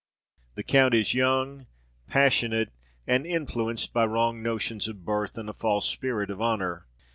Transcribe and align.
The 0.55 0.63
count 0.63 0.95
is 0.95 1.13
young, 1.13 1.67
passionate, 2.07 2.73
and 3.05 3.23
influenced 3.23 3.93
by 3.93 4.05
wrong 4.07 4.41
notions 4.41 4.87
of 4.87 5.05
birth 5.05 5.37
and 5.37 5.47
a 5.47 5.53
false 5.53 5.87
spirit 5.87 6.31
of 6.31 6.41
honour. 6.41 6.87